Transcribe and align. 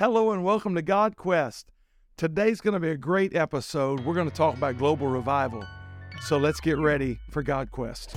Hello 0.00 0.32
and 0.32 0.42
welcome 0.42 0.74
to 0.76 0.80
God 0.80 1.14
Quest. 1.14 1.72
Today's 2.16 2.62
going 2.62 2.72
to 2.72 2.80
be 2.80 2.88
a 2.88 2.96
great 2.96 3.36
episode. 3.36 4.00
We're 4.00 4.14
going 4.14 4.30
to 4.30 4.34
talk 4.34 4.56
about 4.56 4.78
global 4.78 5.08
revival. 5.08 5.62
So 6.22 6.38
let's 6.38 6.58
get 6.58 6.78
ready 6.78 7.18
for 7.30 7.42
God 7.42 7.70
Quest. 7.70 8.16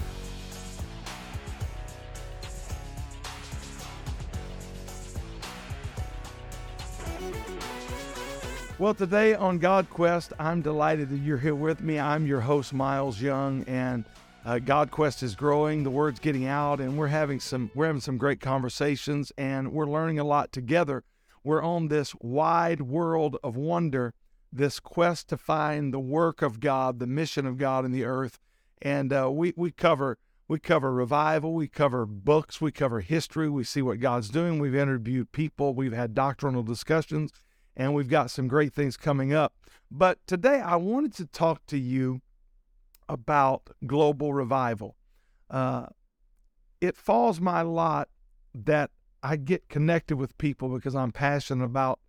Well, 8.79 8.93
today 8.93 9.35
on 9.35 9.59
God 9.59 9.89
Quest, 9.89 10.31
I'm 10.39 10.61
delighted 10.61 11.09
that 11.09 11.17
you're 11.17 11.37
here 11.37 11.53
with 11.53 11.81
me. 11.81 11.99
I'm 11.99 12.25
your 12.25 12.39
host, 12.39 12.73
Myles 12.73 13.21
Young, 13.21 13.65
and 13.67 14.05
uh, 14.45 14.59
God 14.59 14.89
Quest 14.89 15.21
is 15.21 15.35
growing. 15.35 15.83
The 15.83 15.89
word's 15.89 16.21
getting 16.21 16.45
out, 16.45 16.79
and 16.79 16.97
we're 16.97 17.07
having 17.07 17.41
some 17.41 17.71
we're 17.75 17.87
having 17.87 17.99
some 17.99 18.17
great 18.17 18.39
conversations, 18.39 19.33
and 19.37 19.73
we're 19.73 19.85
learning 19.85 20.19
a 20.19 20.23
lot 20.23 20.53
together. 20.53 21.03
We're 21.43 21.61
on 21.61 21.89
this 21.89 22.15
wide 22.21 22.81
world 22.81 23.37
of 23.43 23.55
wonder, 23.55 24.13
this 24.51 24.79
quest 24.79 25.27
to 25.29 25.37
find 25.37 25.93
the 25.93 25.99
work 25.99 26.41
of 26.41 26.59
God, 26.59 26.99
the 26.99 27.07
mission 27.07 27.45
of 27.45 27.57
God 27.57 27.85
in 27.85 27.91
the 27.91 28.05
earth, 28.05 28.39
and 28.81 29.11
uh, 29.11 29.29
we 29.31 29.53
we 29.55 29.71
cover 29.71 30.17
we 30.47 30.59
cover 30.59 30.93
revival, 30.93 31.53
we 31.53 31.67
cover 31.67 32.05
books, 32.05 32.61
we 32.61 32.71
cover 32.71 32.99
history, 32.99 33.49
we 33.49 33.63
see 33.63 33.81
what 33.81 33.99
God's 33.99 34.29
doing. 34.29 34.59
We've 34.59 34.75
interviewed 34.75 35.31
people, 35.31 35.73
we've 35.73 35.93
had 35.93 36.13
doctrinal 36.13 36.63
discussions, 36.63 37.31
and 37.75 37.93
we've 37.93 38.09
got 38.09 38.29
some 38.29 38.47
great 38.47 38.73
things 38.73 38.97
coming 38.97 39.33
up. 39.33 39.53
But 39.89 40.19
today 40.27 40.59
I 40.59 40.75
wanted 40.75 41.13
to 41.15 41.25
talk 41.25 41.65
to 41.67 41.77
you 41.77 42.21
about 43.09 43.69
global 43.85 44.33
revival. 44.33 44.95
Uh, 45.49 45.87
it 46.81 46.97
falls 46.97 47.39
my 47.39 47.61
lot 47.61 48.09
that 48.53 48.91
I 49.23 49.37
get 49.37 49.69
connected 49.69 50.17
with 50.17 50.37
people 50.37 50.67
because 50.67 50.95
I'm 50.95 51.13
passionate 51.13 51.63
about 51.63 51.99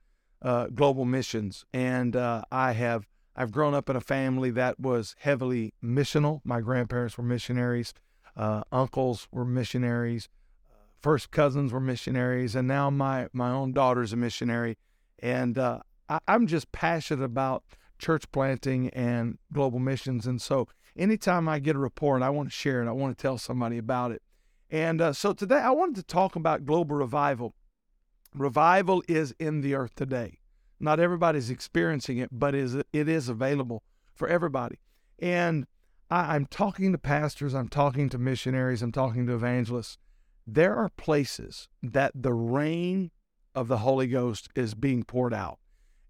uh, 0.43 0.67
global 0.67 1.05
missions, 1.05 1.65
and 1.73 2.17
uh, 2.17 2.43
I 2.51 2.73
have 2.73 3.07
I've 3.37 3.53
grown 3.53 3.73
up 3.73 3.89
in 3.89 3.97
a 3.97 4.01
family 4.01 4.51
that 4.51 4.79
was 4.79 5.15
heavily 5.21 5.73
missional. 5.83 6.41
My 6.45 6.61
grandparents 6.61 7.17
were 7.17 7.25
missionaries, 7.25 7.95
uh, 8.37 8.65
uncles 8.73 9.29
were 9.31 9.45
missionaries, 9.45 10.29
first 11.01 11.31
cousins 11.31 11.73
were 11.73 11.81
missionaries, 11.81 12.57
and 12.57 12.67
now 12.67 12.91
my 12.91 13.29
my 13.33 13.51
own 13.51 13.73
daughter's 13.73 14.13
a 14.13 14.17
missionary, 14.17 14.77
and 15.21 15.57
uh, 15.57 15.81
I, 16.09 16.19
I'm 16.27 16.49
just 16.49 16.73
passionate 16.73 17.25
about 17.25 17.63
church 17.97 18.31
planting 18.33 18.89
and 18.91 19.39
global 19.53 19.79
missions, 19.79 20.27
and 20.27 20.43
so 20.43 20.67
anytime 20.97 21.49
I 21.49 21.61
get 21.61 21.77
a 21.77 21.79
report, 21.79 22.23
I 22.23 22.31
want 22.31 22.49
to 22.51 22.55
share 22.55 22.83
it. 22.83 22.89
I 22.89 22.93
want 22.93 23.17
to 23.17 23.23
tell 23.23 23.39
somebody 23.39 23.79
about 23.79 24.11
it. 24.11 24.21
And 24.75 25.01
uh, 25.01 25.13
so 25.13 25.33
today 25.33 25.61
I 25.61 25.71
wanted 25.71 25.95
to 25.95 26.03
talk 26.03 26.35
about 26.35 26.65
global 26.65 26.97
revival. 26.97 27.55
Revival 28.35 29.05
is 29.07 29.33
in 29.39 29.61
the 29.61 29.73
earth 29.77 29.95
today. 29.95 30.41
Not 30.81 30.99
everybody's 30.99 31.49
experiencing 31.49 32.19
it, 32.19 32.29
but 32.33 32.57
is 32.57 32.75
it 32.75 33.09
is 33.09 33.29
available 33.29 33.85
for 34.17 34.27
everybody. 34.27 34.81
And 35.21 35.69
I, 36.11 36.35
I'm 36.35 36.47
talking 36.47 36.91
to 36.91 36.99
pastors, 36.99 37.55
I'm 37.55 37.69
talking 37.69 38.09
to 38.09 38.19
missionaries, 38.19 38.83
I'm 38.83 38.91
talking 38.91 39.29
to 39.29 39.35
evangelists. 39.37 39.97
There 40.45 40.75
are 40.75 40.89
places 40.89 41.69
that 41.81 42.11
the 42.13 42.35
rain 42.35 43.13
of 43.55 43.69
the 43.69 43.79
Holy 43.79 44.09
Ghost 44.09 44.49
is 44.57 44.75
being 44.75 45.05
poured 45.05 45.33
out. 45.33 45.61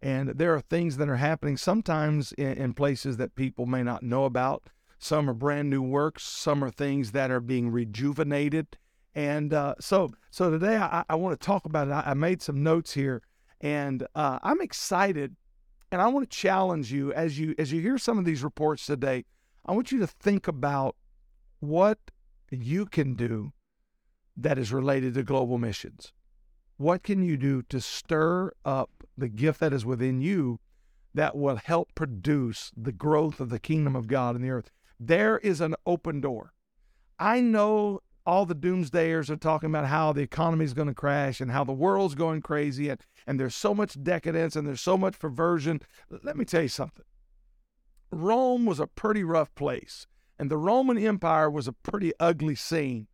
And 0.00 0.30
there 0.30 0.54
are 0.54 0.62
things 0.62 0.96
that 0.96 1.10
are 1.10 1.16
happening 1.16 1.58
sometimes 1.58 2.32
in, 2.32 2.54
in, 2.54 2.72
places 2.72 3.18
that 3.18 3.34
people 3.34 3.66
may 3.66 3.82
not 3.82 4.02
know 4.02 4.24
about. 4.24 4.62
Some 5.04 5.28
are 5.28 5.34
brand 5.34 5.68
new 5.68 5.82
works. 5.82 6.22
Some 6.22 6.64
are 6.64 6.70
things 6.70 7.12
that 7.12 7.30
are 7.30 7.38
being 7.38 7.68
rejuvenated. 7.68 8.78
And 9.14 9.52
uh, 9.52 9.74
so, 9.78 10.14
so 10.30 10.50
today 10.50 10.78
I, 10.78 11.04
I 11.10 11.16
want 11.16 11.38
to 11.38 11.46
talk 11.46 11.66
about 11.66 11.88
it. 11.88 11.90
I, 11.90 12.04
I, 12.06 12.14
made 12.14 12.40
some 12.40 12.62
notes 12.62 12.94
here, 12.94 13.20
and 13.60 14.06
uh, 14.14 14.38
I'm 14.42 14.62
excited. 14.62 15.36
And 15.92 16.00
I 16.00 16.06
want 16.08 16.30
to 16.30 16.34
challenge 16.34 16.90
you 16.90 17.12
as 17.12 17.38
you 17.38 17.54
as 17.58 17.70
you 17.70 17.82
hear 17.82 17.98
some 17.98 18.18
of 18.18 18.24
these 18.24 18.42
reports 18.42 18.86
today. 18.86 19.26
I 19.66 19.72
want 19.72 19.92
you 19.92 19.98
to 19.98 20.06
think 20.06 20.48
about 20.48 20.96
what 21.60 21.98
you 22.50 22.86
can 22.86 23.12
do 23.12 23.52
that 24.38 24.56
is 24.56 24.72
related 24.72 25.12
to 25.14 25.22
global 25.22 25.58
missions. 25.58 26.14
What 26.78 27.02
can 27.02 27.22
you 27.22 27.36
do 27.36 27.60
to 27.64 27.78
stir 27.78 28.52
up 28.64 28.90
the 29.18 29.28
gift 29.28 29.60
that 29.60 29.74
is 29.74 29.84
within 29.84 30.22
you 30.22 30.60
that 31.12 31.36
will 31.36 31.56
help 31.56 31.94
produce 31.94 32.72
the 32.74 32.90
growth 32.90 33.38
of 33.38 33.50
the 33.50 33.60
kingdom 33.60 33.94
of 33.94 34.06
God 34.06 34.34
in 34.34 34.40
the 34.40 34.48
earth? 34.48 34.70
There 34.98 35.38
is 35.38 35.60
an 35.60 35.74
open 35.86 36.20
door. 36.20 36.52
I 37.18 37.40
know 37.40 38.00
all 38.26 38.46
the 38.46 38.54
doomsdayers 38.54 39.28
are 39.28 39.36
talking 39.36 39.68
about 39.68 39.86
how 39.86 40.12
the 40.12 40.22
economy 40.22 40.64
is 40.64 40.74
going 40.74 40.88
to 40.88 40.94
crash 40.94 41.40
and 41.40 41.50
how 41.50 41.64
the 41.64 41.72
world's 41.72 42.14
going 42.14 42.40
crazy 42.40 42.88
and, 42.88 43.00
and 43.26 43.38
there's 43.38 43.54
so 43.54 43.74
much 43.74 44.02
decadence 44.02 44.56
and 44.56 44.66
there's 44.66 44.80
so 44.80 44.96
much 44.96 45.18
perversion. 45.18 45.80
Let 46.10 46.36
me 46.36 46.44
tell 46.44 46.62
you 46.62 46.68
something. 46.68 47.04
Rome 48.10 48.64
was 48.64 48.80
a 48.80 48.86
pretty 48.86 49.24
rough 49.24 49.54
place, 49.54 50.06
and 50.38 50.50
the 50.50 50.56
Roman 50.56 50.98
Empire 50.98 51.50
was 51.50 51.66
a 51.66 51.72
pretty 51.72 52.12
ugly 52.20 52.54
scene. 52.54 53.08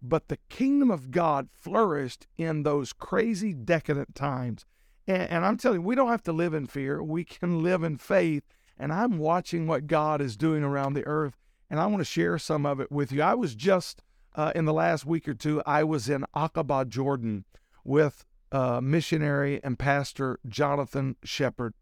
But 0.00 0.28
the 0.28 0.38
kingdom 0.48 0.90
of 0.90 1.10
God 1.10 1.48
flourished 1.52 2.26
in 2.36 2.62
those 2.62 2.92
crazy, 2.92 3.52
decadent 3.52 4.14
times. 4.14 4.64
And, 5.06 5.22
and 5.30 5.46
I'm 5.46 5.56
telling 5.56 5.80
you, 5.80 5.86
we 5.86 5.94
don't 5.94 6.10
have 6.10 6.22
to 6.24 6.32
live 6.32 6.54
in 6.54 6.66
fear. 6.66 7.02
We 7.02 7.24
can 7.24 7.62
live 7.62 7.82
in 7.82 7.98
faith 7.98 8.44
and 8.78 8.92
I'm 8.92 9.18
watching 9.18 9.66
what 9.66 9.86
God 9.86 10.20
is 10.20 10.36
doing 10.36 10.62
around 10.62 10.94
the 10.94 11.06
earth, 11.06 11.36
and 11.70 11.80
I 11.80 11.86
want 11.86 12.00
to 12.00 12.04
share 12.04 12.38
some 12.38 12.66
of 12.66 12.80
it 12.80 12.90
with 12.90 13.12
you. 13.12 13.22
I 13.22 13.34
was 13.34 13.54
just 13.54 14.02
uh, 14.34 14.52
in 14.54 14.64
the 14.64 14.72
last 14.72 15.06
week 15.06 15.28
or 15.28 15.34
two, 15.34 15.62
I 15.64 15.84
was 15.84 16.08
in 16.08 16.24
Aqaba, 16.34 16.88
Jordan, 16.88 17.44
with 17.84 18.24
uh, 18.52 18.80
missionary 18.82 19.60
and 19.62 19.78
pastor 19.78 20.38
Jonathan 20.46 21.16
Shepard. 21.22 21.74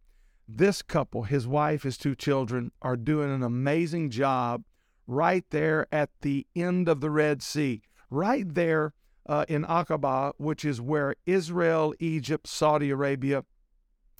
This 0.48 0.82
couple, 0.82 1.22
his 1.22 1.46
wife, 1.46 1.82
his 1.84 1.96
two 1.96 2.14
children, 2.14 2.72
are 2.82 2.96
doing 2.96 3.32
an 3.32 3.42
amazing 3.42 4.10
job 4.10 4.64
right 5.06 5.44
there 5.50 5.86
at 5.92 6.10
the 6.20 6.46
end 6.54 6.88
of 6.88 7.00
the 7.00 7.10
Red 7.10 7.42
Sea, 7.42 7.82
right 8.10 8.52
there 8.52 8.92
uh, 9.26 9.44
in 9.48 9.64
Aqaba, 9.64 10.32
which 10.36 10.64
is 10.64 10.80
where 10.80 11.14
Israel, 11.26 11.94
Egypt, 12.00 12.46
Saudi 12.46 12.90
Arabia, 12.90 13.44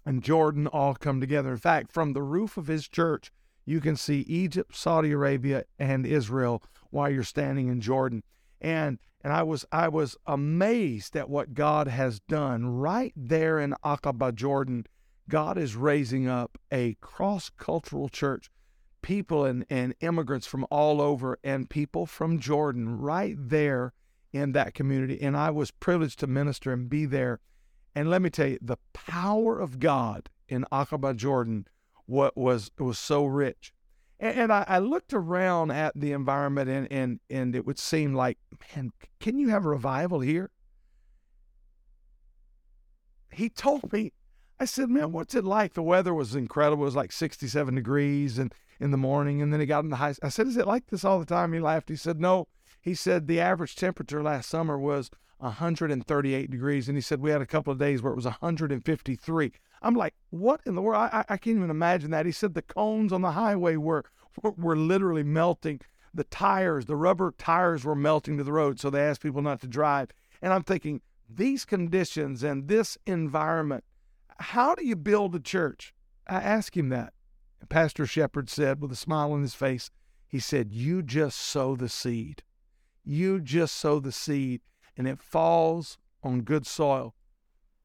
and 0.05 0.23
Jordan 0.23 0.67
all 0.67 0.95
come 0.95 1.21
together. 1.21 1.51
In 1.51 1.59
fact, 1.59 1.93
from 1.93 2.13
the 2.13 2.23
roof 2.23 2.57
of 2.57 2.67
his 2.67 2.89
church, 2.89 3.31
you 3.65 3.81
can 3.81 3.97
see 3.97 4.21
Egypt, 4.23 4.75
Saudi 4.77 5.13
Arabia, 5.13 5.65
and 5.79 6.07
Israel 6.07 6.63
while 6.91 7.11
you're 7.11 7.23
standing 7.23 7.69
in 7.69 7.81
Jordan. 7.81 8.23
And 8.61 8.99
and 9.23 9.33
I 9.33 9.43
was 9.45 9.65
I 9.71 9.89
was 9.89 10.17
amazed 10.27 11.17
at 11.17 11.31
what 11.31 11.55
God 11.55 11.87
has 11.87 12.21
done 12.21 12.67
right 12.67 13.13
there 13.17 13.59
in 13.59 13.75
Aqaba, 13.85 14.35
Jordan. 14.35 14.87
God 15.29 15.57
is 15.57 15.77
raising 15.77 16.27
up 16.29 16.59
a 16.73 16.95
cross-cultural 17.01 18.09
church, 18.09 18.51
people 19.01 19.45
and, 19.45 19.65
and 19.71 19.95
immigrants 20.01 20.47
from 20.47 20.67
all 20.71 21.01
over, 21.01 21.39
and 21.45 21.71
people 21.71 22.07
from 22.07 22.41
Jordan 22.41 22.99
right 22.99 23.37
there 23.39 23.93
in 24.33 24.53
that 24.53 24.75
community. 24.75 25.21
And 25.23 25.37
I 25.37 25.51
was 25.51 25.71
privileged 25.71 26.19
to 26.21 26.27
minister 26.27 26.73
and 26.73 26.91
be 26.91 27.07
there 27.07 27.39
and 27.95 28.11
let 28.11 28.23
me 28.23 28.31
tell 28.31 28.49
you, 28.49 28.59
the 28.61 28.79
power 28.93 29.61
of 29.61 29.79
God 29.79 30.31
in 30.49 30.65
Aqaba, 30.73 31.17
Jordan, 31.17 31.67
what 32.07 32.37
was 32.37 32.71
was 32.79 32.99
so 32.99 33.27
rich. 33.27 33.73
And, 34.19 34.39
and 34.39 34.53
I, 34.53 34.65
I, 34.69 34.79
looked 34.79 35.13
around 35.13 35.71
at 35.71 35.93
the 35.95 36.13
environment, 36.13 36.69
and, 36.69 36.89
and 36.91 37.21
and 37.31 37.55
it 37.55 37.67
would 37.67 37.79
seem 37.79 38.15
like, 38.15 38.39
man, 38.75 38.93
can 39.21 39.39
you 39.39 39.49
have 39.49 39.65
a 39.65 39.71
revival 39.71 40.21
here? 40.21 40.51
He 43.31 43.49
told 43.49 43.93
me, 43.93 44.13
I 44.61 44.65
said, 44.65 44.91
man, 44.91 45.13
what's 45.13 45.35
it 45.35 45.45
like? 45.45 45.75
The 45.75 45.83
weather 45.83 46.15
was 46.15 46.35
incredible. 46.35 46.85
It 46.85 46.87
was 46.87 46.97
like 46.97 47.13
67 47.13 47.75
degrees 47.75 48.39
and 48.39 48.55
in 48.79 48.91
the 48.91 48.97
morning, 48.97 49.41
and 49.41 49.53
then 49.53 49.61
it 49.61 49.67
got 49.67 49.85
in 49.85 49.91
the 49.91 49.97
high. 49.97 50.15
I 50.23 50.29
said, 50.29 50.47
is 50.47 50.57
it 50.57 50.67
like 50.67 50.87
this 50.87 51.05
all 51.05 51.19
the 51.19 51.25
time? 51.25 51.53
He 51.53 51.61
laughed. 51.61 51.89
He 51.89 51.97
said, 51.97 52.21
no. 52.21 52.49
He 52.81 52.95
said 52.95 53.27
the 53.27 53.41
average 53.41 53.77
temperature 53.77 54.23
last 54.23 54.49
summer 54.49 54.77
was 54.77 55.09
138 55.43 56.51
degrees. 56.51 56.89
And 56.89 56.97
he 56.97 57.03
said 57.03 57.21
we 57.21 57.31
had 57.31 57.43
a 57.43 57.47
couple 57.47 57.73
of 57.73 57.79
days 57.79 58.03
where 58.03 58.13
it 58.13 58.17
was 58.17 58.25
153. 58.25 59.53
I'm 59.83 59.95
like, 59.95 60.15
what 60.31 60.61
in 60.67 60.75
the 60.75 60.83
world? 60.83 61.11
I, 61.13 61.25
I 61.29 61.37
can't 61.37 61.57
even 61.57 61.71
imagine 61.71 62.11
that. 62.13 62.27
He 62.27 62.33
said 62.33 62.55
the 62.55 62.63
cones 62.63 63.13
on 63.13 63.23
the 63.23 63.33
highway 63.33 63.77
were, 63.77 64.05
were, 64.43 64.77
literally 64.77 65.25
melting. 65.25 65.81
The 66.15 66.25
tires, 66.25 66.87
the 66.87 66.97
rubber 66.97 67.35
tires 67.37 67.85
were 67.85 67.97
melting 67.97 68.39
to 68.39 68.45
the 68.45 68.53
road. 68.53 68.79
So 68.79 68.91
they 68.91 69.03
asked 69.03 69.23
people 69.23 69.43
not 69.43 69.61
to 69.63 69.67
drive. 69.67 70.11
And 70.41 70.53
I'm 70.53 70.63
thinking, 70.63 71.01
these 71.29 71.65
conditions 71.65 72.43
and 72.43 72.69
this 72.69 72.99
environment, 73.07 73.85
how 74.39 74.75
do 74.75 74.87
you 74.87 74.97
build 74.97 75.35
a 75.35 75.41
church? 75.41 75.95
I 76.29 76.37
asked 76.37 76.77
him 76.77 76.91
that. 76.91 77.15
Pastor 77.69 78.07
Shepard 78.07 78.51
said 78.51 78.81
with 78.81 78.93
a 78.93 78.97
smile 78.97 79.33
on 79.33 79.43
his 79.43 79.55
face, 79.55 79.91
he 80.29 80.39
said, 80.39 80.73
You 80.73 81.03
just 81.03 81.39
sow 81.39 81.75
the 81.75 81.89
seed. 81.89 82.43
You 83.05 83.41
just 83.41 83.75
sow 83.77 83.99
the 83.99 84.13
seed 84.13 84.61
and 84.97 85.07
it 85.07 85.21
falls 85.21 85.99
on 86.23 86.43
good 86.43 86.67
soil. 86.67 87.15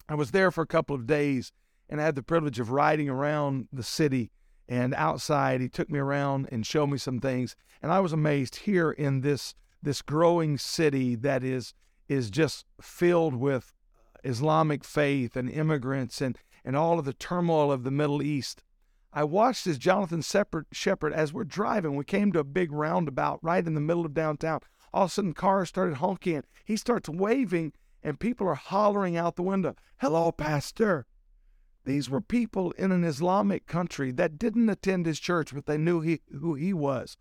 I 0.10 0.16
was 0.16 0.32
there 0.32 0.52
for 0.52 0.62
a 0.62 0.68
couple 0.68 0.96
of 0.96 1.08
days 1.08 1.52
and 1.90 2.02
I 2.02 2.06
had 2.06 2.16
the 2.16 2.24
privilege 2.24 2.60
of 2.60 2.72
riding 2.72 3.10
around 3.10 3.68
the 3.72 3.84
city 3.84 4.32
and 4.68 4.94
outside. 4.94 5.62
He 5.62 5.70
took 5.70 5.90
me 5.90 6.00
around 6.00 6.50
and 6.52 6.66
showed 6.66 6.88
me 6.88 6.98
some 6.98 7.20
things, 7.20 7.56
and 7.82 7.92
I 7.92 8.00
was 8.00 8.14
amazed 8.14 8.58
here 8.58 8.92
in 8.92 9.22
this 9.22 9.54
this 9.82 10.02
growing 10.02 10.58
city 10.58 11.16
that 11.16 11.44
is 11.44 11.74
is 12.10 12.30
just 12.30 12.66
filled 12.82 13.36
with 13.36 13.74
Islamic 14.24 14.84
faith 14.84 15.36
and 15.36 15.50
immigrants 15.50 16.22
and, 16.22 16.38
and 16.66 16.76
all 16.76 17.00
of 17.00 17.06
the 17.06 17.14
turmoil 17.14 17.72
of 17.72 17.84
the 17.84 17.92
Middle 17.92 18.22
East. 18.22 18.64
I 19.14 19.24
watched 19.24 19.68
as 19.68 19.78
Jonathan 19.78 20.22
Shepard, 20.22 21.14
as 21.14 21.34
we're 21.34 21.44
driving, 21.44 21.96
we 21.96 22.04
came 22.04 22.32
to 22.32 22.40
a 22.40 22.44
big 22.44 22.72
roundabout 22.72 23.40
right 23.42 23.66
in 23.66 23.74
the 23.74 23.82
middle 23.82 24.06
of 24.06 24.14
downtown. 24.14 24.60
All 24.98 25.04
of 25.04 25.12
a 25.12 25.14
sudden, 25.14 25.34
cars 25.36 25.70
started 25.70 25.98
honking. 25.98 26.42
He 26.66 26.76
starts 26.76 27.08
waving, 27.08 27.74
and 28.02 28.20
people 28.20 28.48
are 28.48 28.56
hollering 28.56 29.16
out 29.16 29.36
the 29.36 29.44
window, 29.44 29.76
Hello, 29.98 30.32
Pastor. 30.32 31.06
These 31.86 32.10
were 32.10 32.20
people 32.20 32.72
in 32.72 32.92
an 32.92 33.04
Islamic 33.04 33.68
country 33.68 34.12
that 34.14 34.40
didn't 34.40 34.70
attend 34.70 35.06
his 35.06 35.20
church, 35.20 35.54
but 35.54 35.68
they 35.68 35.78
knew 35.78 36.02
he, 36.02 36.22
who 36.32 36.56
he 36.56 36.74
was. 36.74 37.16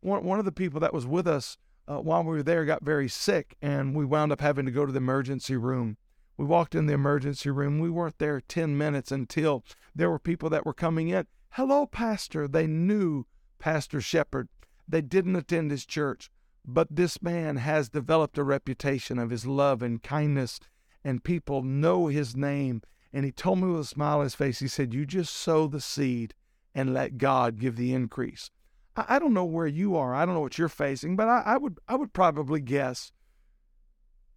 One, 0.00 0.24
one 0.24 0.38
of 0.38 0.46
the 0.46 0.52
people 0.52 0.80
that 0.80 0.94
was 0.94 1.06
with 1.06 1.26
us 1.28 1.58
uh, 1.86 1.98
while 1.98 2.24
we 2.24 2.30
were 2.30 2.42
there 2.42 2.64
got 2.64 2.82
very 2.82 3.10
sick, 3.10 3.58
and 3.60 3.94
we 3.94 4.06
wound 4.06 4.32
up 4.32 4.40
having 4.40 4.64
to 4.64 4.72
go 4.72 4.86
to 4.86 4.92
the 4.92 4.96
emergency 4.96 5.58
room. 5.58 5.98
We 6.38 6.46
walked 6.46 6.74
in 6.74 6.86
the 6.86 6.94
emergency 6.94 7.50
room. 7.50 7.78
We 7.78 7.90
weren't 7.90 8.18
there 8.18 8.40
10 8.40 8.78
minutes 8.78 9.12
until 9.12 9.64
there 9.94 10.08
were 10.08 10.18
people 10.18 10.48
that 10.48 10.64
were 10.64 10.72
coming 10.72 11.08
in. 11.08 11.26
Hello, 11.50 11.84
Pastor. 11.84 12.48
They 12.48 12.66
knew 12.66 13.26
Pastor 13.58 14.00
Shepard. 14.00 14.48
They 14.88 15.02
didn't 15.02 15.36
attend 15.36 15.70
his 15.70 15.84
church, 15.84 16.30
but 16.70 16.88
this 16.90 17.22
man 17.22 17.56
has 17.56 17.88
developed 17.88 18.36
a 18.36 18.44
reputation 18.44 19.18
of 19.18 19.30
his 19.30 19.46
love 19.46 19.82
and 19.82 20.02
kindness, 20.02 20.60
and 21.02 21.24
people 21.24 21.62
know 21.62 22.08
his 22.08 22.36
name. 22.36 22.82
And 23.10 23.24
he 23.24 23.32
told 23.32 23.60
me 23.60 23.68
with 23.68 23.80
a 23.80 23.84
smile 23.84 24.18
on 24.18 24.24
his 24.24 24.34
face, 24.34 24.58
he 24.58 24.68
said, 24.68 24.92
You 24.92 25.06
just 25.06 25.34
sow 25.34 25.66
the 25.66 25.80
seed 25.80 26.34
and 26.74 26.92
let 26.92 27.16
God 27.16 27.58
give 27.58 27.76
the 27.76 27.94
increase. 27.94 28.50
I, 28.94 29.16
I 29.16 29.18
don't 29.18 29.32
know 29.32 29.46
where 29.46 29.66
you 29.66 29.96
are. 29.96 30.14
I 30.14 30.26
don't 30.26 30.34
know 30.34 30.42
what 30.42 30.58
you're 30.58 30.68
facing, 30.68 31.16
but 31.16 31.26
I, 31.26 31.42
I 31.46 31.56
would 31.56 31.78
I 31.88 31.96
would 31.96 32.12
probably 32.12 32.60
guess 32.60 33.12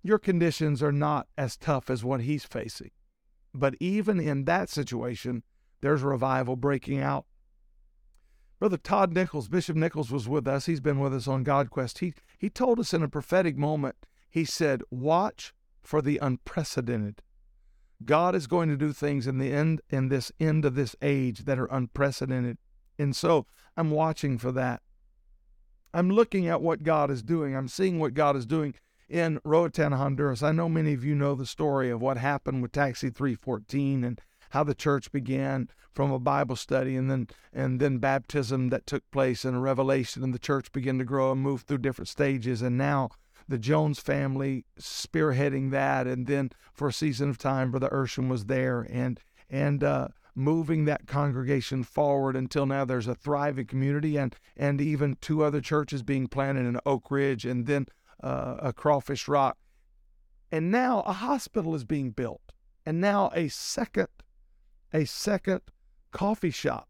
your 0.01 0.17
conditions 0.17 0.81
are 0.81 0.93
not 0.93 1.27
as 1.37 1.57
tough 1.57 1.89
as 1.89 2.01
what 2.01 2.21
he's 2.21 2.45
facing. 2.45 2.91
But 3.53 3.75
even 3.81 4.21
in 4.21 4.45
that 4.45 4.69
situation, 4.69 5.43
there's 5.81 6.01
revival 6.01 6.55
breaking 6.55 7.01
out. 7.01 7.25
Brother 8.61 8.77
Todd 8.77 9.15
Nichols, 9.15 9.47
Bishop 9.47 9.75
Nichols 9.75 10.11
was 10.11 10.29
with 10.29 10.47
us. 10.47 10.67
He's 10.67 10.79
been 10.79 10.99
with 10.99 11.15
us 11.15 11.27
on 11.27 11.43
GodQuest. 11.43 11.97
He, 11.97 12.13
he 12.37 12.47
told 12.47 12.79
us 12.79 12.93
in 12.93 13.01
a 13.01 13.09
prophetic 13.09 13.57
moment, 13.57 13.95
he 14.29 14.45
said, 14.45 14.83
Watch 14.91 15.51
for 15.81 15.99
the 15.99 16.19
unprecedented. 16.21 17.23
God 18.05 18.35
is 18.35 18.45
going 18.45 18.69
to 18.69 18.77
do 18.77 18.93
things 18.93 19.25
in 19.25 19.39
the 19.39 19.51
end 19.51 19.81
in 19.89 20.09
this 20.09 20.31
end 20.39 20.63
of 20.63 20.75
this 20.75 20.95
age 21.01 21.45
that 21.45 21.57
are 21.57 21.65
unprecedented. 21.71 22.59
And 22.99 23.15
so 23.15 23.47
I'm 23.75 23.89
watching 23.89 24.37
for 24.37 24.51
that. 24.51 24.83
I'm 25.91 26.11
looking 26.11 26.47
at 26.47 26.61
what 26.61 26.83
God 26.83 27.09
is 27.09 27.23
doing. 27.23 27.55
I'm 27.55 27.67
seeing 27.67 27.97
what 27.97 28.13
God 28.13 28.35
is 28.35 28.45
doing 28.45 28.75
in 29.09 29.39
Roatan, 29.43 29.93
Honduras. 29.93 30.43
I 30.43 30.51
know 30.51 30.69
many 30.69 30.93
of 30.93 31.03
you 31.03 31.15
know 31.15 31.33
the 31.33 31.47
story 31.47 31.89
of 31.89 31.99
what 31.99 32.17
happened 32.17 32.61
with 32.61 32.73
Taxi 32.73 33.09
314 33.09 34.03
and 34.03 34.21
how 34.51 34.63
the 34.63 34.75
church 34.75 35.11
began 35.11 35.69
from 35.93 36.11
a 36.11 36.19
Bible 36.19 36.55
study 36.55 36.95
and 36.95 37.09
then 37.09 37.27
and 37.51 37.79
then 37.79 37.97
baptism 37.97 38.69
that 38.69 38.85
took 38.85 39.09
place 39.11 39.43
and 39.43 39.57
a 39.57 39.59
revelation 39.59 40.23
and 40.23 40.33
the 40.33 40.39
church 40.39 40.71
began 40.71 40.97
to 40.97 41.05
grow 41.05 41.31
and 41.31 41.41
move 41.41 41.61
through 41.61 41.79
different 41.79 42.09
stages. 42.09 42.61
And 42.61 42.77
now 42.77 43.09
the 43.47 43.57
Jones 43.57 43.99
family 43.99 44.65
spearheading 44.79 45.71
that 45.71 46.07
and 46.07 46.27
then 46.27 46.51
for 46.73 46.89
a 46.89 46.93
season 46.93 47.29
of 47.29 47.37
time 47.37 47.71
Brother 47.71 47.89
Urshan 47.89 48.29
was 48.29 48.45
there 48.45 48.87
and 48.89 49.19
and 49.49 49.83
uh, 49.83 50.09
moving 50.35 50.85
that 50.85 51.07
congregation 51.07 51.83
forward 51.83 52.35
until 52.35 52.65
now 52.65 52.85
there's 52.85 53.07
a 53.07 53.15
thriving 53.15 53.65
community 53.65 54.17
and 54.17 54.35
and 54.55 54.79
even 54.79 55.17
two 55.21 55.43
other 55.43 55.61
churches 55.61 56.03
being 56.03 56.27
planted 56.27 56.65
in 56.65 56.79
Oak 56.85 57.09
Ridge 57.09 57.45
and 57.45 57.67
then 57.67 57.85
uh, 58.21 58.57
a 58.59 58.73
Crawfish 58.73 59.27
Rock. 59.27 59.57
And 60.51 60.69
now 60.69 61.01
a 61.01 61.13
hospital 61.13 61.73
is 61.73 61.85
being 61.85 62.11
built 62.11 62.51
and 62.85 62.99
now 62.99 63.31
a 63.33 63.47
second 63.47 64.07
a 64.93 65.05
second 65.05 65.61
coffee 66.11 66.51
shop. 66.51 66.87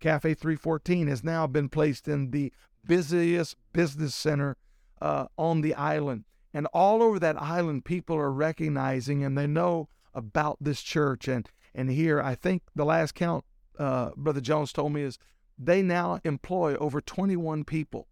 Cafe 0.00 0.34
314 0.34 1.08
has 1.08 1.22
now 1.22 1.46
been 1.46 1.68
placed 1.68 2.08
in 2.08 2.30
the 2.30 2.52
busiest 2.86 3.56
business 3.72 4.14
center 4.14 4.56
uh, 5.00 5.26
on 5.36 5.60
the 5.60 5.74
island. 5.74 6.24
And 6.52 6.66
all 6.72 7.02
over 7.02 7.18
that 7.18 7.40
island, 7.40 7.84
people 7.84 8.16
are 8.16 8.32
recognizing 8.32 9.22
and 9.22 9.36
they 9.36 9.46
know 9.46 9.88
about 10.14 10.56
this 10.60 10.82
church. 10.82 11.28
And, 11.28 11.48
and 11.74 11.90
here, 11.90 12.20
I 12.20 12.34
think 12.34 12.62
the 12.74 12.84
last 12.84 13.14
count 13.14 13.44
uh, 13.78 14.10
Brother 14.16 14.40
Jones 14.40 14.72
told 14.72 14.92
me 14.92 15.02
is 15.02 15.18
they 15.58 15.82
now 15.82 16.20
employ 16.24 16.76
over 16.76 17.00
21 17.00 17.64
people. 17.64 18.08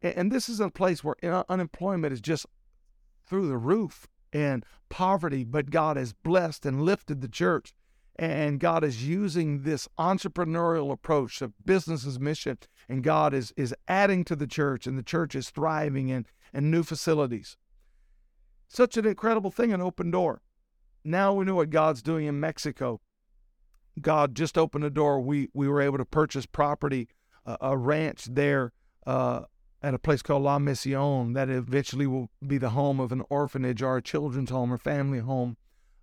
And, 0.00 0.14
and 0.16 0.32
this 0.32 0.48
is 0.48 0.60
a 0.60 0.70
place 0.70 1.02
where 1.02 1.16
uh, 1.22 1.44
unemployment 1.48 2.12
is 2.12 2.20
just 2.20 2.46
through 3.26 3.48
the 3.48 3.56
roof 3.56 4.06
and 4.32 4.64
poverty, 4.88 5.44
but 5.44 5.70
God 5.70 5.96
has 5.96 6.12
blessed 6.12 6.66
and 6.66 6.82
lifted 6.82 7.20
the 7.20 7.28
church. 7.28 7.74
And 8.16 8.60
God 8.60 8.84
is 8.84 9.06
using 9.06 9.62
this 9.62 9.88
entrepreneurial 9.98 10.92
approach 10.92 11.40
of 11.40 11.54
business's 11.64 12.20
mission, 12.20 12.58
and 12.88 13.02
God 13.02 13.32
is, 13.32 13.52
is 13.56 13.74
adding 13.88 14.24
to 14.24 14.36
the 14.36 14.46
church, 14.46 14.86
and 14.86 14.98
the 14.98 15.02
church 15.02 15.34
is 15.34 15.48
thriving 15.48 16.08
in, 16.08 16.26
in 16.52 16.70
new 16.70 16.82
facilities. 16.82 17.56
Such 18.68 18.96
an 18.96 19.06
incredible 19.06 19.50
thing, 19.50 19.72
an 19.72 19.80
open 19.80 20.10
door. 20.10 20.42
Now 21.04 21.32
we 21.32 21.44
know 21.44 21.56
what 21.56 21.70
God's 21.70 22.02
doing 22.02 22.26
in 22.26 22.38
Mexico. 22.38 23.00
God 24.00 24.34
just 24.34 24.56
opened 24.56 24.84
a 24.84 24.90
door. 24.90 25.20
We, 25.20 25.48
we 25.52 25.68
were 25.68 25.80
able 25.80 25.98
to 25.98 26.04
purchase 26.04 26.46
property, 26.46 27.08
a 27.44 27.76
ranch 27.76 28.26
there 28.30 28.72
uh, 29.06 29.42
at 29.82 29.94
a 29.94 29.98
place 29.98 30.22
called 30.22 30.42
La 30.42 30.58
Misión 30.58 31.34
that 31.34 31.50
eventually 31.50 32.06
will 32.06 32.30
be 32.46 32.56
the 32.56 32.70
home 32.70 33.00
of 33.00 33.10
an 33.10 33.22
orphanage 33.28 33.82
or 33.82 33.96
a 33.96 34.02
children's 34.02 34.50
home 34.50 34.72
or 34.72 34.78
family 34.78 35.18
home, 35.18 35.56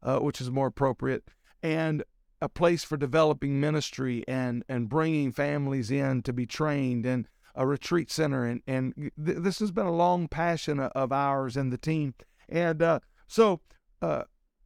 uh, 0.04 0.20
which 0.20 0.42
is 0.42 0.52
more 0.52 0.68
appropriate 0.68 1.24
and 1.62 2.04
a 2.42 2.50
place 2.50 2.84
for 2.84 2.98
developing 2.98 3.60
ministry 3.60 4.24
and 4.28 4.64
and 4.70 4.90
bringing 4.90 5.32
families 5.32 5.92
in 5.92 6.22
to 6.24 6.34
be 6.34 6.46
trained 6.46 7.06
and 7.06 7.28
a 7.56 7.68
retreat 7.68 8.12
center. 8.12 8.46
And 8.46 8.62
and 8.68 8.94
th- 8.96 9.40
this 9.40 9.60
has 9.60 9.72
been 9.72 9.86
a 9.86 9.96
long 9.96 10.28
passion 10.28 10.80
of 10.80 11.12
ours 11.12 11.58
and 11.58 11.72
the 11.72 11.78
team. 11.78 12.14
And 12.48 12.82
uh, 12.82 13.00
so 13.28 13.62
uh, 14.02 14.24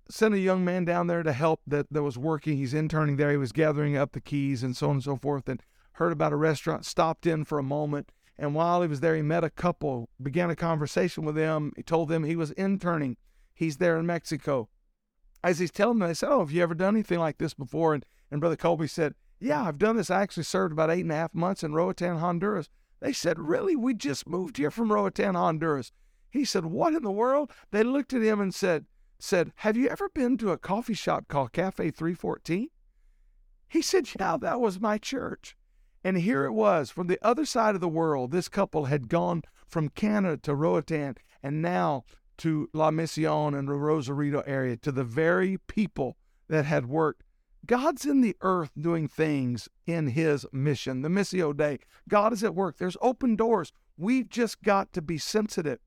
sent 0.10 0.36
a 0.36 0.40
young 0.40 0.63
man 0.63 0.86
down 0.86 1.07
there 1.07 1.24
to 1.24 1.34
help 1.34 1.62
that 1.66 1.92
that 1.92 2.04
was 2.04 2.18
working. 2.18 2.57
He's 2.57 2.74
interning 2.74 3.18
there. 3.18 3.31
He 3.31 3.38
was 3.38 3.51
gathering 3.51 3.98
up 3.98 4.12
the 4.12 4.22
keys 4.22 4.63
and 4.63 4.78
so 4.78 4.90
on 4.90 4.98
and 4.98 5.04
so 5.04 5.18
forth 5.18 5.50
and 5.50 5.62
heard 5.94 6.12
about 6.12 6.34
a 6.34 6.38
restaurant 6.38 6.86
stopped 6.86 7.25
in 7.25 7.45
for 7.45 7.60
a 7.60 7.63
moment. 7.63 8.12
And 8.38 8.56
while 8.56 8.81
he 8.81 8.88
was 8.88 9.00
there 9.00 9.16
he 9.16 9.22
met 9.22 9.44
a 9.44 9.50
couple 9.50 10.10
began 10.22 10.50
a 10.50 10.56
conversation 10.56 11.24
with 11.24 11.36
them. 11.36 11.72
He 11.75 11.84
told 11.84 12.10
them 12.10 12.24
he 12.24 12.36
was 12.36 12.51
interning. 12.51 13.18
He's 13.54 13.78
there 13.78 13.98
in 13.98 14.06
mexico 14.06 14.69
as 15.44 15.60
he's 15.60 15.72
telling 15.72 16.00
them, 16.00 16.07
they 16.07 16.13
said, 16.13 16.30
Oh, 16.30 16.40
have 16.40 16.51
you 16.51 16.63
ever 16.63 16.74
done 16.74 16.95
anything 16.95 17.19
like 17.19 17.38
this 17.38 17.54
before? 17.54 17.94
And, 17.94 18.06
and 18.31 18.40
Brother 18.40 18.56
Colby 18.56 18.88
said, 18.88 19.14
Yeah, 19.40 19.64
I've 19.64 19.78
done 19.78 19.97
this. 19.97 20.09
I 20.09 20.21
actually 20.21 20.44
served 20.44 20.71
about 20.71 20.90
eight 20.90 21.02
and 21.02 21.12
a 21.12 21.16
half 21.16 21.33
months 21.33 21.64
in 21.64 21.73
Roatan, 21.73 22.18
Honduras. 22.18 22.69
They 23.02 23.14
said, 23.14 23.40
Really? 23.40 23.76
We 23.76 23.94
just 23.94 24.28
moved 24.28 24.57
here 24.57 24.71
from 24.71 24.92
Roatan, 24.92 25.35
Honduras. 25.35 25.92
He 26.30 26.45
said, 26.45 26.66
What 26.66 26.94
in 26.94 27.04
the 27.04 27.12
world? 27.12 27.52
They 27.71 27.83
looked 27.83 28.14
at 28.14 28.21
him 28.21 28.40
and 28.40 28.56
said, 28.56 28.85
said, 29.19 29.52
Have 29.57 29.78
you 29.78 29.88
ever 29.90 30.09
been 30.09 30.38
to 30.38 30.52
a 30.52 30.57
coffee 30.57 30.94
shop 30.94 31.28
called 31.28 31.52
Cafe 31.52 31.92
314? 31.92 32.69
He 33.68 33.81
said, 33.81 34.07
Yeah, 34.18 34.38
that 34.38 34.62
was 34.62 34.80
my 34.80 34.97
church. 34.97 35.57
And 36.04 36.18
here 36.18 36.45
it 36.45 36.52
was 36.52 36.90
from 36.90 37.07
the 37.07 37.19
other 37.21 37.45
side 37.45 37.76
of 37.76 37.81
the 37.81 37.88
world. 37.88 38.31
This 38.31 38.50
couple 38.50 38.85
had 38.85 39.07
gone 39.07 39.44
from 39.68 39.90
Canada 39.90 40.38
to 40.38 40.54
Roatan, 40.54 41.16
and 41.42 41.62
now 41.62 42.04
to 42.44 42.69
La 42.73 42.92
Misión 42.92 43.57
and 43.57 43.69
the 43.69 43.73
Rosarito 43.73 44.44
area, 44.45 44.76
to 44.76 44.92
the 44.92 45.06
very 45.06 45.57
people 45.68 46.18
that 46.50 46.66
had 46.66 46.88
worked. 46.88 47.23
God's 47.66 48.06
in 48.06 48.19
the 48.19 48.35
earth 48.42 48.71
doing 48.78 49.07
things 49.07 49.69
in 49.88 50.07
his 50.07 50.45
mission, 50.52 51.04
the 51.04 51.07
Missio 51.07 51.56
Dei. 51.56 51.80
God 52.09 52.33
is 52.33 52.44
at 52.44 52.54
work. 52.54 52.78
There's 52.78 52.97
open 53.02 53.38
doors. 53.38 53.71
We've 53.95 54.28
just 54.28 54.62
got 54.62 54.92
to 54.92 55.02
be 55.02 55.18
sensitive. 55.18 55.80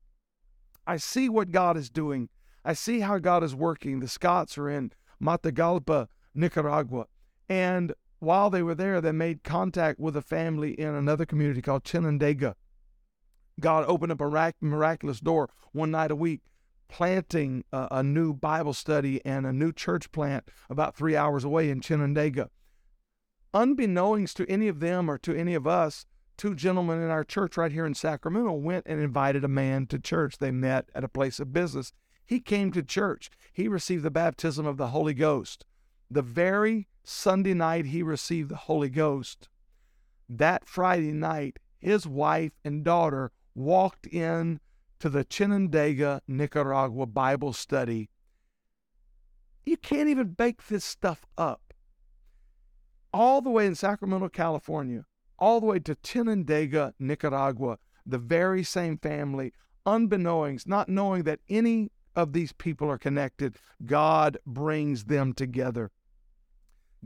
I 0.87 0.97
see 0.97 1.29
what 1.29 1.51
God 1.51 1.77
is 1.77 1.91
doing. 1.91 2.27
I 2.65 2.73
see 2.73 3.01
how 3.01 3.19
God 3.19 3.43
is 3.43 3.53
working. 3.53 3.99
The 3.99 4.07
Scots 4.07 4.57
are 4.57 4.67
in 4.67 4.93
Matagalpa, 5.21 6.07
Nicaragua. 6.33 7.05
And 7.47 7.93
while 8.17 8.49
they 8.49 8.63
were 8.63 8.73
there, 8.73 8.99
they 8.99 9.11
made 9.11 9.43
contact 9.43 9.99
with 9.99 10.17
a 10.17 10.23
family 10.23 10.71
in 10.71 10.95
another 10.95 11.27
community 11.27 11.61
called 11.61 11.83
Chinandega. 11.83 12.55
God 13.59 13.85
opened 13.87 14.11
up 14.11 14.21
a 14.21 14.53
miraculous 14.61 15.19
door 15.19 15.49
one 15.71 15.91
night 15.91 16.11
a 16.11 16.15
week, 16.15 16.41
planting 16.87 17.63
a, 17.73 17.87
a, 17.91 18.03
new 18.03 18.33
Bible 18.33 18.73
study 18.73 19.23
and 19.25 19.45
a 19.45 19.53
new 19.53 19.71
church 19.71 20.11
plant 20.11 20.49
about 20.69 20.95
three 20.95 21.15
hours 21.15 21.43
away 21.43 21.69
in 21.69 21.81
Chinandega. 21.81 22.49
Unbeknownst 23.53 24.37
to 24.37 24.49
any 24.49 24.67
of 24.67 24.79
them 24.79 25.09
or 25.09 25.17
to 25.17 25.35
any 25.35 25.55
of 25.55 25.65
us, 25.65 26.05
two 26.37 26.53
gentlemen 26.53 27.01
in 27.01 27.09
our 27.09 27.23
church 27.23 27.57
right 27.57 27.71
here 27.71 27.85
in 27.85 27.95
Sacramento 27.95 28.53
went 28.53 28.85
and 28.87 29.01
invited 29.01 29.43
a 29.43 29.49
man 29.49 29.87
to 29.87 29.97
church. 29.99 30.37
They 30.37 30.51
met 30.51 30.89
at 30.93 31.03
a 31.03 31.09
place 31.09 31.39
of 31.39 31.51
business. 31.51 31.91
He 32.25 32.39
came 32.39 32.71
to 32.73 32.83
church. 32.83 33.31
He 33.51 33.67
received 33.67 34.03
the 34.03 34.11
baptism 34.11 34.65
of 34.65 34.77
the 34.77 34.87
Holy 34.87 35.13
Ghost. 35.13 35.65
The 36.11 36.21
very 36.21 36.87
Sunday 37.03 37.53
night 37.53 37.87
he 37.87 38.03
received 38.03 38.49
the 38.49 38.55
Holy 38.55 38.89
Ghost, 38.89 39.49
that 40.29 40.67
Friday 40.67 41.11
night, 41.11 41.57
his 41.79 42.05
wife 42.05 42.51
and 42.63 42.83
daughter 42.83 43.31
walked 43.57 44.05
in 44.07 44.59
to 44.99 45.09
the 45.09 45.25
Chinandega, 45.25 46.21
Nicaragua 46.27 47.05
Bible 47.05 47.53
study 47.53 48.09
You 49.65 49.77
can't 49.77 50.09
even 50.09 50.29
bake 50.29 50.67
this 50.67 50.85
stuff 50.85 51.25
up. 51.37 51.73
All 53.13 53.41
the 53.41 53.49
way 53.49 53.65
in 53.65 53.75
Sacramento, 53.75 54.29
California, 54.29 55.05
all 55.39 55.59
the 55.59 55.65
way 55.65 55.79
to 55.79 55.95
Chinandega, 55.95 56.93
Nicaragua, 56.99 57.79
the 58.05 58.17
very 58.17 58.63
same 58.63 58.97
family, 58.97 59.53
unbeknownst, 59.85 60.67
not 60.67 60.87
knowing 60.87 61.23
that 61.23 61.39
any 61.49 61.91
of 62.15 62.33
these 62.33 62.53
people 62.53 62.89
are 62.89 62.97
connected, 62.97 63.55
God 63.85 64.37
brings 64.45 65.05
them 65.05 65.33
together. 65.33 65.91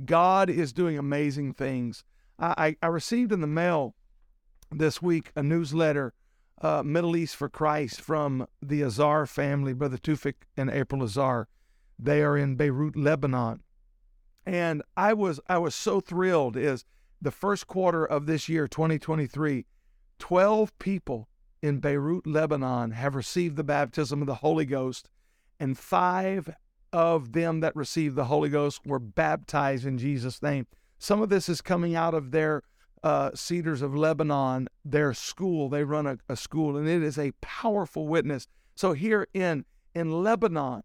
God 0.05 0.49
is 0.49 0.73
doing 0.73 0.97
amazing 0.97 1.53
things. 1.53 2.03
I, 2.39 2.75
I, 2.81 2.87
received 2.87 3.31
in 3.31 3.41
the 3.41 3.47
mail 3.47 3.93
this 4.71 5.01
week 5.01 5.31
a 5.35 5.43
newsletter, 5.43 6.13
uh, 6.61 6.83
Middle 6.83 7.15
East 7.15 7.35
for 7.35 7.49
Christ, 7.49 7.99
from 7.99 8.47
the 8.61 8.81
Azar 8.83 9.25
family, 9.25 9.73
Brother 9.73 9.97
Tufik 9.97 10.35
and 10.55 10.69
April 10.69 11.03
Azar. 11.03 11.47
They 11.97 12.21
are 12.21 12.37
in 12.37 12.55
Beirut, 12.55 12.95
Lebanon. 12.95 13.61
And 14.45 14.81
I 14.95 15.13
was 15.13 15.39
I 15.47 15.57
was 15.57 15.75
so 15.75 15.99
thrilled 15.99 16.55
is 16.57 16.85
the 17.21 17.31
first 17.31 17.67
quarter 17.67 18.03
of 18.05 18.25
this 18.25 18.49
year, 18.49 18.67
2023, 18.67 19.65
12 20.17 20.79
people 20.79 21.27
in 21.61 21.79
Beirut, 21.79 22.25
Lebanon 22.25 22.91
have 22.91 23.13
received 23.13 23.55
the 23.55 23.63
baptism 23.63 24.21
of 24.21 24.27
the 24.27 24.35
Holy 24.35 24.65
Ghost, 24.65 25.09
and 25.59 25.77
five 25.77 26.55
of 26.91 27.33
them 27.33 27.59
that 27.59 27.75
received 27.75 28.15
the 28.15 28.25
Holy 28.25 28.49
Ghost 28.49 28.81
were 28.85 28.99
baptized 28.99 29.85
in 29.85 29.97
Jesus' 29.97 30.41
name. 30.41 30.65
Some 30.97 31.21
of 31.21 31.29
this 31.29 31.47
is 31.47 31.61
coming 31.61 31.95
out 31.95 32.13
of 32.13 32.31
their 32.31 32.63
uh, 33.03 33.31
Cedars 33.33 33.81
of 33.81 33.95
Lebanon, 33.95 34.67
their 34.85 35.13
school. 35.13 35.69
They 35.69 35.83
run 35.83 36.07
a, 36.07 36.17
a 36.29 36.35
school, 36.35 36.77
and 36.77 36.87
it 36.87 37.03
is 37.03 37.17
a 37.17 37.33
powerful 37.41 38.07
witness. 38.07 38.47
So 38.75 38.93
here 38.93 39.27
in 39.33 39.65
in 39.93 40.23
Lebanon, 40.23 40.83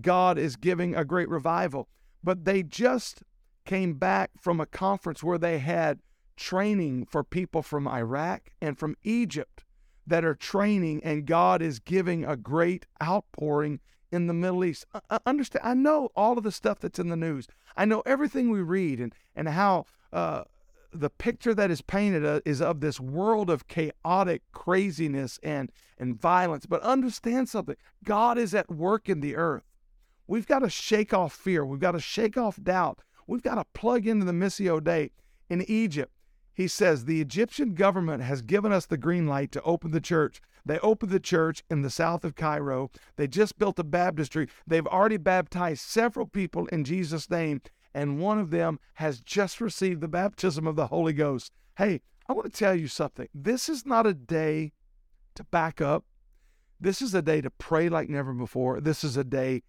God 0.00 0.38
is 0.38 0.56
giving 0.56 0.94
a 0.94 1.04
great 1.04 1.28
revival. 1.28 1.88
But 2.24 2.44
they 2.44 2.62
just 2.62 3.22
came 3.64 3.94
back 3.94 4.30
from 4.40 4.60
a 4.60 4.66
conference 4.66 5.22
where 5.22 5.38
they 5.38 5.58
had 5.58 6.00
training 6.36 7.06
for 7.06 7.22
people 7.22 7.62
from 7.62 7.86
Iraq 7.86 8.50
and 8.60 8.78
from 8.78 8.96
Egypt 9.02 9.64
that 10.06 10.24
are 10.24 10.34
training, 10.34 11.02
and 11.04 11.26
God 11.26 11.62
is 11.62 11.78
giving 11.78 12.24
a 12.24 12.36
great 12.36 12.86
outpouring 13.02 13.80
in 14.10 14.26
the 14.26 14.34
Middle 14.34 14.64
East. 14.64 14.84
I, 15.10 15.18
understand? 15.26 15.64
I 15.64 15.74
know 15.74 16.10
all 16.16 16.36
of 16.36 16.44
the 16.44 16.52
stuff 16.52 16.80
that's 16.80 16.98
in 16.98 17.08
the 17.08 17.16
news. 17.16 17.46
I 17.76 17.84
know 17.84 18.02
everything 18.04 18.50
we 18.50 18.60
read 18.60 19.00
and 19.00 19.14
and 19.34 19.48
how 19.48 19.86
uh, 20.12 20.42
the 20.92 21.10
picture 21.10 21.54
that 21.54 21.70
is 21.70 21.82
painted 21.82 22.24
uh, 22.24 22.40
is 22.44 22.60
of 22.60 22.80
this 22.80 23.00
world 23.00 23.50
of 23.50 23.68
chaotic 23.68 24.42
craziness 24.52 25.38
and 25.42 25.70
and 25.98 26.20
violence. 26.20 26.66
But 26.66 26.82
understand 26.82 27.48
something: 27.48 27.76
God 28.04 28.38
is 28.38 28.54
at 28.54 28.70
work 28.70 29.08
in 29.08 29.20
the 29.20 29.36
earth. 29.36 29.64
We've 30.26 30.46
got 30.46 30.60
to 30.60 30.70
shake 30.70 31.12
off 31.12 31.32
fear. 31.32 31.64
We've 31.64 31.80
got 31.80 31.92
to 31.92 32.00
shake 32.00 32.36
off 32.36 32.62
doubt. 32.62 33.00
We've 33.26 33.42
got 33.42 33.56
to 33.56 33.64
plug 33.72 34.06
into 34.06 34.24
the 34.24 34.32
Missio 34.32 34.82
Dei 34.82 35.10
in 35.48 35.62
Egypt. 35.68 36.12
He 36.54 36.68
says 36.68 37.04
the 37.04 37.20
Egyptian 37.20 37.74
government 37.74 38.22
has 38.22 38.42
given 38.42 38.72
us 38.72 38.86
the 38.86 38.98
green 38.98 39.26
light 39.26 39.52
to 39.52 39.62
open 39.62 39.90
the 39.90 40.00
church. 40.00 40.40
They 40.64 40.78
opened 40.80 41.10
the 41.10 41.20
church 41.20 41.64
in 41.70 41.82
the 41.82 41.90
south 41.90 42.24
of 42.24 42.34
Cairo. 42.34 42.90
They 43.16 43.26
just 43.26 43.58
built 43.58 43.78
a 43.78 43.84
baptistry. 43.84 44.48
They've 44.66 44.86
already 44.86 45.16
baptized 45.16 45.80
several 45.80 46.26
people 46.26 46.66
in 46.66 46.84
Jesus' 46.84 47.30
name, 47.30 47.62
and 47.94 48.20
one 48.20 48.38
of 48.38 48.50
them 48.50 48.78
has 48.94 49.20
just 49.20 49.60
received 49.60 50.00
the 50.00 50.08
baptism 50.08 50.66
of 50.66 50.76
the 50.76 50.88
Holy 50.88 51.12
Ghost. 51.12 51.52
Hey, 51.76 52.00
I 52.28 52.32
want 52.32 52.52
to 52.52 52.58
tell 52.58 52.74
you 52.74 52.88
something. 52.88 53.28
This 53.34 53.68
is 53.68 53.84
not 53.84 54.06
a 54.06 54.14
day 54.14 54.72
to 55.34 55.44
back 55.44 55.80
up. 55.80 56.04
This 56.80 57.00
is 57.02 57.14
a 57.14 57.22
day 57.22 57.40
to 57.40 57.50
pray 57.50 57.88
like 57.88 58.08
never 58.08 58.32
before. 58.32 58.80
This 58.80 59.04
is 59.04 59.16
a 59.16 59.24
day 59.24 59.62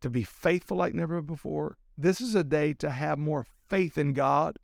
to 0.00 0.10
be 0.10 0.22
faithful 0.22 0.76
like 0.76 0.94
never 0.94 1.22
before. 1.22 1.78
This 1.96 2.20
is 2.20 2.34
a 2.34 2.44
day 2.44 2.74
to 2.74 2.90
have 2.90 3.18
more 3.18 3.46
faith 3.68 3.96
in 3.96 4.12
God 4.12 4.58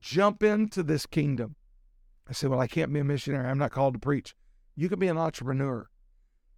jump 0.00 0.42
into 0.42 0.82
this 0.82 1.06
kingdom. 1.06 1.56
I 2.28 2.32
said, 2.32 2.50
Well, 2.50 2.60
I 2.60 2.66
can't 2.66 2.92
be 2.92 3.00
a 3.00 3.04
missionary. 3.04 3.48
I'm 3.48 3.58
not 3.58 3.72
called 3.72 3.94
to 3.94 4.00
preach. 4.00 4.34
You 4.76 4.88
can 4.88 4.98
be 4.98 5.08
an 5.08 5.18
entrepreneur. 5.18 5.88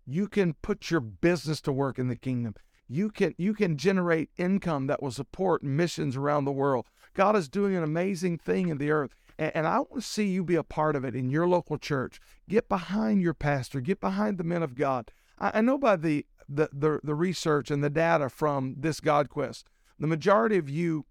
You 0.07 0.29
can 0.29 0.55
put 0.55 0.91
your 0.91 1.01
business 1.01 1.61
to 1.63 1.73
work 1.73 1.99
in 1.99 2.09
the 2.09 2.17
kingdom. 2.17 2.55
You 2.89 3.11
can 3.11 3.35
you 3.39 3.55
can 3.55 3.77
generate 3.77 4.31
income 4.37 4.87
that 4.87 5.03
will 5.03 5.11
support 5.11 5.63
missions 5.63 6.17
around 6.17 6.45
the 6.45 6.53
world. 6.53 6.87
God 7.15 7.37
is 7.37 7.49
doing 7.49 7.75
an 7.75 7.83
amazing 7.85 8.39
thing 8.39 8.69
in 8.69 8.79
the 8.79 8.91
earth. 8.91 9.15
And, 9.39 9.67
I 9.67 9.79
want 9.79 9.95
to 9.95 10.03
see 10.03 10.29
you 10.29 10.45
be 10.45 10.55
a 10.55 10.63
part 10.63 10.95
of 10.95 11.05
it 11.05 11.17
in 11.17 11.31
your 11.31 11.49
local 11.49 11.77
church. 11.77 12.21
Get 12.49 12.69
behind 12.69 13.23
your 13.23 13.35
pastor, 13.35 13.81
get 13.81 13.99
behind 14.01 14.39
the 14.39 14.45
men 14.45 14.63
of 14.63 14.77
God. 14.77 15.11
I, 15.39 15.59
I 15.59 15.61
know 15.63 15.79
by 15.79 15.97
the, 15.97 16.27
the 16.49 16.69
the 16.73 17.01
the 17.03 17.15
research 17.15 17.71
and 17.71 17.83
the 17.83 17.91
data 17.91 18.29
from 18.29 18.77
this 18.79 19.01
God 19.01 19.31
Quest, 19.31 19.69
the 19.99 20.07
majority 20.07 20.59
of 20.59 20.69
you 20.69 21.07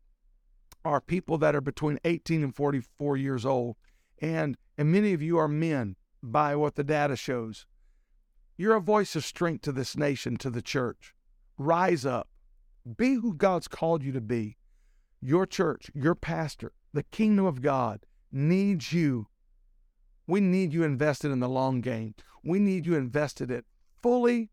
are 0.84 1.02
people 1.02 1.38
that 1.40 1.56
are 1.56 1.62
between 1.62 2.00
18 2.06 2.44
and 2.44 2.56
44 2.56 3.18
years 3.18 3.46
old. 3.46 3.76
And, 4.20 4.58
and 4.78 4.92
many 4.92 5.14
of 5.14 5.22
you 5.22 5.38
are 5.38 5.48
men 5.48 5.96
by 6.24 6.56
what 6.56 6.76
the 6.76 6.84
data 6.84 7.16
shows. 7.16 7.66
You're 8.58 8.76
a 8.76 8.82
voice 8.82 9.16
of 9.16 9.26
strength 9.26 9.64
to 9.64 9.72
this 9.72 9.98
nation, 9.98 10.38
to 10.38 10.50
the 10.50 10.62
church. 10.62 11.16
Rise 11.62 12.08
up. 12.08 12.28
Be 12.98 13.14
who 13.14 13.36
God's 13.36 13.68
called 13.68 14.04
you 14.04 14.12
to 14.14 14.22
be. 14.22 14.58
Your 15.22 15.46
church, 15.46 15.92
your 15.94 16.16
pastor, 16.16 16.72
the 16.92 17.04
kingdom 17.04 17.46
of 17.46 17.62
God 17.62 18.08
needs 18.32 18.92
you. 18.92 19.28
We 20.26 20.42
need 20.42 20.74
you 20.74 20.84
invested 20.84 21.30
in 21.30 21.40
the 21.40 21.48
long 21.48 21.82
game. 21.82 22.16
We 22.44 22.58
need 22.58 22.88
you 22.88 22.96
invested 22.96 23.52
in 23.52 23.64
fully, 24.02 24.50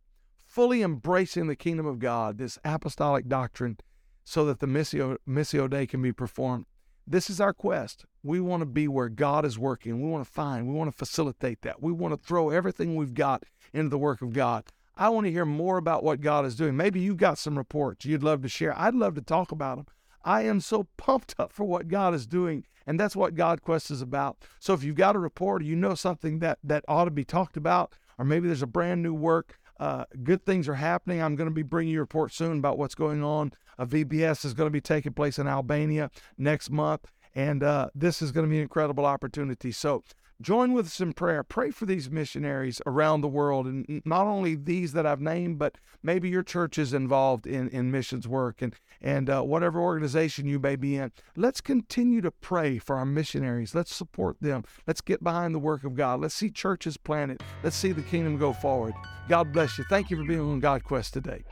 fully 0.47 0.83
embracing 0.83 1.47
the 1.47 1.57
kingdom 1.57 1.87
of 1.87 1.99
God, 1.99 2.37
this 2.37 2.59
apostolic 2.63 3.27
doctrine 3.27 3.79
so 4.25 4.45
that 4.45 4.61
the 4.61 4.67
Missio, 4.67 5.17
Missio 5.27 5.71
Dei 5.71 5.87
can 5.87 6.03
be 6.03 6.13
performed. 6.13 6.67
This 7.07 7.31
is 7.31 7.41
our 7.41 7.55
quest. 7.55 8.05
We 8.23 8.39
want 8.39 8.61
to 8.61 8.67
be 8.67 8.87
where 8.87 9.09
God 9.09 9.47
is 9.47 9.59
working. 9.59 10.03
We 10.03 10.11
want 10.11 10.27
to 10.27 10.31
find, 10.31 10.69
we 10.69 10.75
want 10.75 10.91
to 10.91 10.97
facilitate 10.97 11.63
that. 11.63 11.83
We 11.83 11.91
want 11.91 12.13
to 12.13 12.27
throw 12.27 12.51
everything 12.51 12.97
we've 12.97 13.15
got 13.15 13.45
into 13.73 13.89
the 13.89 13.97
work 13.97 14.21
of 14.21 14.35
God. 14.35 14.65
I 14.99 15.09
want 15.11 15.27
to 15.27 15.33
hear 15.33 15.45
more 15.45 15.79
about 15.79 16.03
what 16.03 16.21
God 16.21 16.45
is 16.45 16.57
doing. 16.57 16.77
Maybe 16.77 17.01
you've 17.01 17.17
got 17.17 17.39
some 17.39 17.57
reports 17.57 18.05
you'd 18.05 18.23
love 18.23 18.43
to 18.43 18.49
share. 18.49 18.79
I'd 18.79 18.95
love 18.95 19.15
to 19.15 19.23
talk 19.23 19.53
about 19.53 19.77
them. 19.77 19.87
I 20.25 20.43
am 20.43 20.61
so 20.61 20.89
pumped 20.97 21.35
up 21.39 21.53
for 21.53 21.65
what 21.65 21.89
God 21.89 22.15
is 22.15 22.27
doing, 22.27 22.65
and 22.87 22.99
that's 22.99 23.17
what 23.17 23.35
God 23.35 23.63
Quest 23.63 23.91
is 23.91 24.03
about. 24.03 24.37
So 24.59 24.75
if 24.75 24.83
you've 24.83 24.97
got 24.97 25.17
a 25.17 25.21
report 25.21 25.63
or 25.63 25.65
you 25.65 25.77
know 25.77 25.95
something 25.95 26.41
that 26.41 26.59
that 26.65 26.85
ought 26.89 27.05
to 27.05 27.11
be 27.11 27.25
talked 27.25 27.57
about, 27.57 27.95
or 28.19 28.25
maybe 28.25 28.49
there's 28.49 28.63
a 28.63 28.67
brand 28.67 29.03
new 29.03 29.15
work, 29.15 29.59
uh, 29.79 30.05
good 30.25 30.45
things 30.45 30.69
are 30.69 30.75
happening. 30.75 31.23
I'm 31.23 31.37
going 31.37 31.49
to 31.49 31.55
be 31.55 31.63
bringing 31.63 31.95
you 31.95 32.01
a 32.01 32.03
report 32.03 32.33
soon 32.33 32.59
about 32.59 32.77
what's 32.77 32.97
going 32.97 33.23
on 33.23 33.53
a 33.79 33.87
VBS 33.87 34.45
is 34.45 34.55
going 34.55 34.67
to 34.67 34.73
be 34.73 34.81
taking 34.81 35.13
place 35.13 35.39
in 35.39 35.47
Albania 35.47 36.11
next 36.37 36.71
month, 36.71 37.11
and 37.35 37.63
uh, 37.63 37.89
this 37.95 38.21
is 38.21 38.33
going 38.33 38.45
to 38.45 38.51
be 38.51 38.57
an 38.57 38.63
incredible 38.63 39.07
opportunity. 39.07 39.71
So 39.71 40.03
join 40.41 40.73
with 40.73 40.87
us 40.87 41.01
in 41.01 41.13
prayer. 41.13 41.43
Pray 41.43 41.71
for 41.71 41.87
these 41.87 42.11
missionaries 42.11 42.81
around 42.87 43.21
the 43.21 43.29
world, 43.29 43.67
and 43.67 44.03
not 44.05 44.27
only 44.27 44.55
these 44.55 44.93
that 44.93 45.07
I've 45.07 45.21
named, 45.21 45.59
but 45.59 45.77
maybe 46.03 46.29
your 46.29 46.43
church 46.43 46.79
is 46.79 46.95
involved 46.95 47.47
in, 47.47 47.69
in 47.69 47.91
missions 47.91 48.29
work 48.29 48.63
and, 48.63 48.75
and 49.01 49.29
uh, 49.29 49.43
whatever 49.43 49.81
organization 49.81 50.47
you 50.47 50.59
may 50.59 50.77
be 50.77 50.97
in. 50.97 51.13
Let's 51.37 51.61
continue 51.61 52.21
to 52.21 52.31
pray 52.31 52.79
for 52.79 52.97
our 52.97 53.07
missionaries. 53.07 53.75
Let's 53.75 53.95
support 53.95 54.37
them. 54.41 54.65
Let's 54.87 55.01
get 55.01 55.23
behind 55.23 55.55
the 55.55 55.61
work 55.61 55.85
of 55.85 55.95
God. 55.95 56.21
Let's 56.21 56.35
see 56.35 56.51
churches 56.51 56.97
planted. 56.97 57.43
Let's 57.63 57.77
see 57.77 57.93
the 57.93 58.03
kingdom 58.03 58.39
go 58.39 58.53
forward. 58.53 58.95
God 59.29 59.53
bless 59.53 59.79
you. 59.79 59.85
Thank 59.91 60.11
you 60.11 60.17
for 60.17 60.25
being 60.25 60.41
on 60.41 60.61
God 60.61 60.85
Quest 60.85 61.13
today. 61.13 61.45